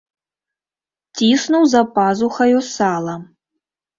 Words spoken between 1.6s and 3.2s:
за пазухаю сала.